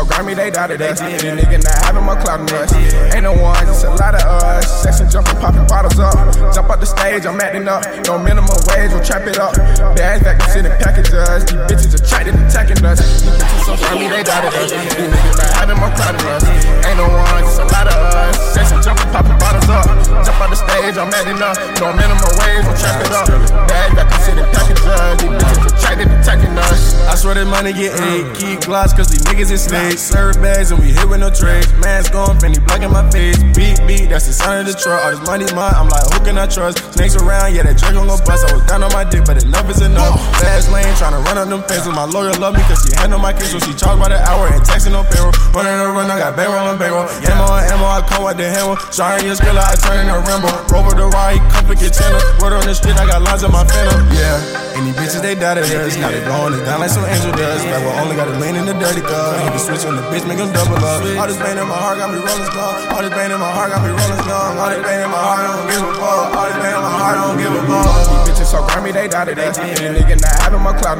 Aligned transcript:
grimy, 0.00 0.32
they 0.32 0.50
doubted 0.50 0.80
us. 0.80 1.00
These 1.00 1.20
niggas 1.20 1.68
not 1.68 1.84
having 1.84 2.04
more 2.04 2.16
clout 2.16 2.40
us. 2.48 2.72
Ain't 3.12 3.28
no 3.28 3.36
one, 3.36 3.60
just 3.68 3.84
a 3.84 3.90
lot 4.00 4.16
of 4.16 4.24
us. 4.24 4.64
Sexing, 4.80 5.12
jumping, 5.12 5.36
popping 5.36 5.66
bottles 5.68 6.00
up. 6.00 6.16
Jump 6.56 6.70
up 6.72 6.80
the 6.80 6.88
stage, 6.88 7.28
I'm 7.28 7.40
acting 7.40 7.68
up. 7.68 7.84
No 8.08 8.16
minimum 8.16 8.56
wage, 8.72 8.88
we'll 8.96 9.04
trap 9.04 9.28
it 9.28 9.36
up. 9.36 9.52
Bags 9.94 10.24
back, 10.24 10.40
sitting 10.48 10.72
packages. 10.80 11.44
These 11.44 11.60
bitches 11.68 11.92
are 11.92 12.04
attracted, 12.04 12.34
attacking 12.40 12.80
us. 12.80 13.04
These 13.04 13.36
bitches 13.36 13.64
so 13.68 13.76
grimy, 13.76 14.08
they 14.08 14.24
doubted 14.24 14.56
us. 14.56 14.72
These 14.72 15.12
niggas 15.12 15.36
not 15.36 15.52
having 15.60 15.76
more 15.76 15.92
clout 15.92 16.16
us. 16.16 16.42
Ain't 16.88 16.96
no 16.96 17.06
one, 17.12 17.44
just 17.44 17.60
a 17.60 17.68
lot 17.68 17.84
of 17.84 17.92
us. 17.92 18.56
Sexing, 18.56 18.80
jumping, 18.80 19.12
popping 19.12 19.36
bottles 19.36 19.68
up. 19.68 19.84
Jump 20.24 20.40
up 20.40 20.48
the 20.48 20.56
stage, 20.56 20.96
I'm 20.96 21.12
acting 21.12 21.36
up. 21.44 21.60
No 21.84 21.92
minimum 21.92 22.32
wage, 22.40 22.64
we'll 22.64 22.80
trap 22.80 22.96
it 23.04 23.12
up. 23.12 23.28
Bags 23.68 23.92
back, 23.92 24.08
sitting 24.24 24.48
packages. 24.56 24.88
These 25.20 25.41
money 27.52 27.72
get 27.76 27.92
ate. 28.00 28.24
Keep 28.40 28.64
gloss, 28.64 28.96
cause 28.96 29.12
these 29.12 29.22
niggas 29.28 29.52
is 29.52 29.68
snakes. 29.68 30.00
Serve 30.00 30.40
bags 30.40 30.72
and 30.72 30.80
we 30.80 30.96
hit 30.96 31.04
with 31.04 31.20
no 31.20 31.28
trades. 31.28 31.68
Mask 31.84 32.16
on, 32.16 32.40
Fanny 32.40 32.58
black 32.64 32.80
in 32.80 32.90
my 32.90 33.04
face. 33.12 33.36
Beat, 33.52 33.76
beat, 33.86 34.08
that's 34.08 34.26
the 34.26 34.32
sound 34.32 34.64
of 34.64 34.72
the 34.72 34.74
truck. 34.80 35.04
All 35.04 35.12
this 35.12 35.22
money 35.28 35.44
mine, 35.52 35.76
I'm 35.76 35.92
like, 35.92 36.02
who 36.08 36.18
can 36.24 36.40
I 36.40 36.48
trust? 36.48 36.80
Snakes 36.96 37.14
around, 37.14 37.52
yeah, 37.52 37.68
that 37.68 37.76
drink 37.76 37.94
gon' 37.94 38.08
go 38.08 38.16
bust. 38.24 38.48
I 38.48 38.56
was 38.56 38.64
down 38.64 38.80
on 38.82 38.90
my 38.96 39.04
dick, 39.04 39.28
but 39.28 39.44
enough 39.44 39.68
is 39.68 39.84
enough. 39.84 40.16
Fast 40.40 40.72
lane, 40.72 40.88
tryna 40.96 41.20
run 41.28 41.36
up 41.36 41.48
them 41.52 41.62
pencils. 41.68 41.94
My 41.94 42.08
lawyer 42.08 42.32
love 42.40 42.56
me 42.56 42.64
cause 42.64 42.80
she 42.80 42.96
handle 42.96 43.20
my 43.20 43.36
case, 43.36 43.52
so 43.52 43.60
she 43.60 43.76
charged 43.76 44.00
by 44.00 44.08
the 44.08 44.18
hour 44.24 44.48
and 44.48 44.62
texting 44.64 44.96
no 44.96 45.04
payroll. 45.04 45.36
Running 45.52 45.76
a 45.76 45.92
run, 45.92 46.08
I 46.08 46.16
got 46.18 46.32
bankroll 46.32 46.64
on 46.64 46.78
bankroll. 46.78 47.08
Ammo 47.28 47.44
on 47.52 47.62
ammo, 47.68 47.86
I 47.86 48.00
come 48.06 48.24
with 48.24 48.40
the 48.40 48.48
hammer. 48.48 48.80
Shine 48.94 49.26
your 49.26 49.36
skill, 49.36 49.58
I 49.58 49.76
turn 49.76 50.00
in 50.00 50.08
a 50.08 50.18
Rambo. 50.22 50.48
Rover 50.70 50.94
the 50.94 51.06
ride, 51.10 51.42
complicated 51.50 51.92
channel. 51.94 52.22
Word 52.40 52.54
on 52.54 52.64
the 52.64 52.74
street, 52.74 52.96
I 52.96 53.04
got 53.06 53.20
lines 53.22 53.42
in 53.42 53.50
my 53.50 53.66
phantom. 53.66 54.06
Yeah, 54.14 54.21
any 54.78 54.92
bitches 54.92 55.22
they 55.22 55.34
doubted 55.34 55.64
us. 55.64 55.96
Now 55.96 56.10
they 56.10 56.22
blowing 56.24 56.54
it 56.54 56.64
down 56.64 56.80
like 56.80 56.90
some 56.90 57.04
angel 57.04 57.32
dust. 57.32 57.66
Like 57.66 57.82
we 57.84 57.92
only 58.00 58.16
got 58.16 58.28
a 58.28 58.34
lean 58.38 58.56
in 58.56 58.66
the 58.66 58.76
dirty 58.76 59.02
cup. 59.02 59.40
Hit 59.40 59.52
the 59.52 59.58
switch 59.58 59.84
on 59.84 59.96
the 59.96 60.04
bitch, 60.08 60.26
make 60.26 60.38
them 60.38 60.52
double 60.52 60.76
up. 60.80 61.02
All 61.18 61.26
this 61.26 61.38
pain 61.38 61.58
in 61.58 61.66
my 61.68 61.76
heart 61.76 61.98
got 61.98 62.08
me 62.10 62.18
rolling 62.18 62.48
strong. 62.48 62.74
All 62.92 63.02
this 63.02 63.12
pain 63.12 63.30
in 63.30 63.40
my 63.40 63.50
heart 63.50 63.70
got 63.70 63.80
me 63.84 63.90
rolling 63.90 64.22
strong. 64.24 64.58
All 64.58 64.70
this 64.70 64.82
pain 64.82 65.00
in 65.00 65.10
my 65.10 65.20
heart, 65.20 65.42
I 65.42 65.56
don't 65.56 65.68
give 65.68 65.82
a 65.82 65.92
fuck. 65.98 66.32
All 66.32 66.46
this 66.46 66.58
pain 66.62 66.74
in 66.74 66.82
my 66.82 66.92
heart, 66.92 67.16
I 67.16 67.22
don't 67.26 67.38
give 67.38 67.52
a 67.52 67.62
fuck. 67.68 67.86
These 68.08 68.22
bitches 68.30 68.48
so 68.52 68.58
grimy, 68.66 68.92
they 68.92 69.08
doubted 69.08 69.38
us. 69.38 69.58
These 69.58 69.80
niggas 69.80 70.20
not 70.22 70.34
having 70.40 70.62
more 70.62 70.76
clout 70.76 70.98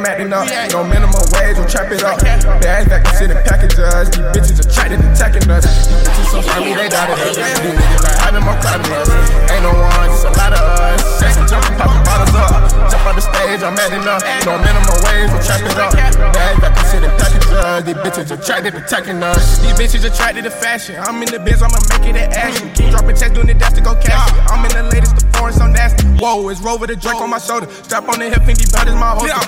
I'm 0.00 0.08
acting 0.08 0.32
up. 0.32 0.48
No 0.72 0.80
minimum 0.80 1.20
wage, 1.36 1.60
we'll 1.60 1.68
trap 1.68 1.92
it 1.92 2.00
up. 2.00 2.16
Bags 2.64 2.88
back, 2.88 3.04
sitting 3.20 3.36
packages. 3.44 4.08
These 4.08 4.32
bitches 4.32 4.56
attracted, 4.56 5.04
attacking 5.04 5.44
us. 5.52 5.68
These 5.68 6.08
bitches 6.08 6.28
so 6.32 6.40
grimy, 6.40 6.72
they 6.72 6.88
doubted 6.88 7.20
us. 7.20 7.36
These 7.36 7.76
niggas 7.76 8.00
not 8.08 8.16
having 8.24 8.40
more 8.40 8.56
clout 8.64 8.80
than 8.80 8.96
us. 8.96 9.12
Ain't 9.52 9.60
no 9.60 9.76
one, 9.76 10.08
just 10.08 10.24
a 10.24 10.32
lot 10.40 10.56
of 10.56 10.64
us. 10.64 11.04
Sexing, 11.20 11.44
jumping, 11.44 11.76
popping 11.76 12.00
bottles 12.08 12.32
up. 12.32 12.48
Jump 12.88 13.12
up 13.12 13.12
the 13.12 13.20
stage, 13.20 13.60
I'm 13.60 13.76
acting 13.76 14.08
up. 14.08 14.24
No 14.48 14.56
minimum 14.56 14.96
wage, 15.04 15.28
we'll 15.36 15.44
trap 15.44 15.68
it 15.68 15.76
up. 15.76 15.92
Bags 15.92 16.60
back, 16.64 16.72
sitting 16.88 17.12
packages. 17.20 17.52
These 17.84 18.00
bitches 18.00 18.32
attracted, 18.32 18.80
attacking 18.80 19.20
us. 19.20 19.60
These 19.60 19.76
bitches 19.76 20.08
attracted 20.08 20.48
to 20.48 20.50
fashion. 20.50 20.96
I'm 20.96 21.20
in 21.20 21.28
the 21.28 21.44
biz, 21.44 21.60
I'ma 21.60 21.76
make 21.92 22.08
it 22.08 22.16
an 22.16 22.32
action. 22.32 22.72
Keep 22.72 22.96
dropping 22.96 23.20
checks, 23.20 23.36
doing 23.36 23.52
the 23.52 23.54
dash 23.54 23.76
to 23.76 23.84
go 23.84 23.92
cash 24.00 24.32
it. 24.32 24.40
I'm 24.48 24.64
in 24.64 24.72
the 24.72 24.88
latest, 24.88 25.20
the 25.20 25.28
foreign 25.36 25.52
so 25.52 25.68
nasty. 25.68 26.08
Whoa, 26.16 26.48
it's 26.48 26.60
Rover 26.64 26.88
the 26.88 26.96
Drake 26.96 27.20
on 27.20 27.28
my 27.28 27.36
shoulder. 27.36 27.68
Strap 27.84 28.08
on 28.08 28.16
the 28.16 28.32
hip, 28.32 28.48
Fendi 28.48 28.64
belt 28.72 28.88
is 28.88 28.96
my 28.96 29.12
holster. 29.12 29.39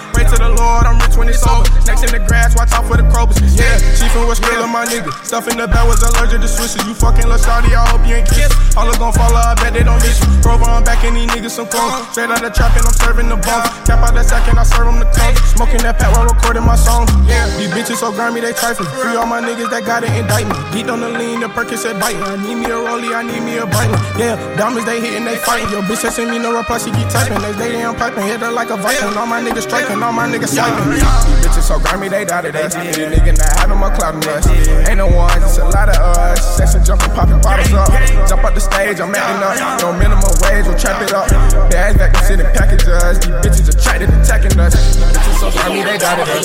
It's 1.32 1.46
over. 1.48 1.64
Snakes 1.82 2.04
in 2.04 2.12
the 2.12 2.22
grass, 2.22 2.54
watch 2.54 2.70
out 2.72 2.84
for 2.84 2.96
the 3.00 3.06
crowbers. 3.08 3.40
Yeah, 3.56 3.80
chiefin' 3.96 4.28
was 4.28 4.38
real 4.44 4.68
my 4.68 4.84
nigga. 4.84 5.10
Stuff 5.24 5.48
in 5.48 5.56
the 5.56 5.66
bag 5.66 5.88
was 5.88 6.04
allergic 6.04 6.40
to 6.40 6.48
switches. 6.48 6.84
You 6.86 6.94
fucking 6.94 7.26
lil' 7.26 7.40
shawty, 7.40 7.72
I 7.72 7.84
hope 7.88 8.04
you 8.06 8.20
ain't 8.20 8.28
kiss. 8.28 8.52
All 8.76 8.88
is 8.88 8.96
gon' 9.00 9.12
follow, 9.12 9.40
I 9.40 9.56
bet 9.56 9.72
they 9.72 9.82
don't 9.82 10.00
miss 10.00 10.20
you. 10.20 10.28
Rover, 10.44 10.68
I'm 10.68 10.84
back 10.84 11.04
and 11.04 11.16
these 11.16 11.28
niggas 11.32 11.56
some 11.56 11.68
clones. 11.68 12.08
Straight 12.12 12.30
out 12.30 12.40
the 12.40 12.50
trap 12.52 12.76
and 12.76 12.84
I'm 12.84 12.96
serving 12.96 13.28
the 13.28 13.36
bones. 13.36 13.68
Cap 13.88 14.04
out 14.04 14.14
that 14.14 14.26
sack 14.28 14.48
and 14.48 14.58
I 14.58 14.64
serve 14.64 14.86
them 14.86 15.00
the 15.00 15.08
tones. 15.12 15.38
Smoking 15.56 15.82
that 15.84 15.98
pack 15.98 16.12
while 16.12 16.28
recording 16.28 16.64
my 16.64 16.76
songs. 16.76 17.08
Yeah, 17.28 17.48
these 17.56 17.72
bitches 17.72 18.00
so 18.00 18.12
grimy, 18.12 18.40
they 18.40 18.52
trifling. 18.52 18.88
Free 19.00 19.16
all 19.16 19.26
my 19.26 19.40
niggas 19.40 19.70
that 19.70 19.84
got 19.84 20.04
an 20.04 20.12
indictment. 20.16 20.58
Geeked 20.72 20.92
on 20.92 21.00
the 21.00 21.10
lean, 21.10 21.40
the 21.40 21.48
Perkins 21.48 21.82
said 21.82 22.00
biting. 22.00 22.22
I 22.22 22.36
need 22.40 22.56
me 22.56 22.66
a 22.66 22.76
rollie, 22.76 23.12
I 23.14 23.22
need 23.22 23.42
me 23.42 23.58
a 23.58 23.66
biting. 23.66 23.98
Yeah, 24.18 24.36
diamonds 24.56 24.84
they 24.84 25.00
hitting, 25.00 25.24
they 25.24 25.36
fighting. 25.36 25.68
Your 25.70 25.82
bitch 25.82 26.04
send 26.10 26.30
me 26.30 26.38
no 26.38 26.56
reply, 26.56 26.78
she 26.78 26.90
keep 26.90 27.08
typing. 27.08 27.40
Next 27.40 27.58
day 27.58 27.72
they 27.72 27.84
I'm 27.84 27.94
piping, 27.94 28.24
hit 28.24 28.40
her 28.40 28.50
like 28.50 28.70
a 28.70 28.76
Viking. 28.76 29.16
All 29.16 29.26
my 29.26 29.40
niggas 29.40 29.68
striking, 29.68 30.02
all 30.02 30.12
my 30.12 30.26
niggas 30.26 30.56
sniping. 30.56 31.00
These 31.24 31.46
bitches 31.46 31.62
so 31.62 31.78
grimy, 31.78 32.08
they 32.08 32.24
doubted 32.24 32.56
us. 32.56 32.74
These 32.74 32.96
niggas 32.96 33.38
not 33.38 33.52
having 33.58 33.78
more 33.78 33.90
clout 33.94 34.18
us. 34.26 34.46
Ain't 34.88 34.98
no 34.98 35.06
one, 35.06 35.40
just 35.40 35.58
a 35.58 35.64
lot 35.64 35.88
of 35.88 35.96
us. 35.96 36.60
Sexing, 36.60 36.84
jumping, 36.84 37.10
popping 37.10 37.40
bottles 37.40 37.72
up. 37.72 37.88
Jump 38.28 38.44
up 38.44 38.54
the 38.54 38.60
stage, 38.60 39.00
I'm 39.00 39.14
acting 39.14 39.42
up. 39.42 39.80
No 39.80 39.92
minimum 39.92 40.32
wage, 40.42 40.66
we'll 40.66 40.78
trap 40.78 41.02
it 41.02 41.12
up. 41.12 41.28
Bags 41.70 41.96
back, 41.96 42.16
sitting 42.24 42.46
packages. 42.52 43.18
These 43.20 43.36
bitches 43.42 43.68
attracted, 43.72 44.10
attacking 44.10 44.58
us. 44.58 44.74
These 44.74 44.96
bitches 45.02 45.36
so 45.40 45.50
grimy, 45.50 45.82
they 45.82 45.98
doubted 45.98 46.28
us. 46.28 46.44